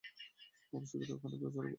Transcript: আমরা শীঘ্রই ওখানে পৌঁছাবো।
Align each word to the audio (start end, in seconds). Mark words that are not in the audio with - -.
আমরা 0.73 0.87
শীঘ্রই 0.89 1.13
ওখানে 1.15 1.35
পৌঁছাবো। 1.41 1.69